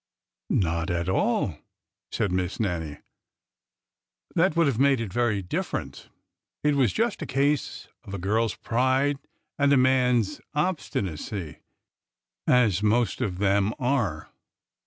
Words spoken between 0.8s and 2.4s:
at all," said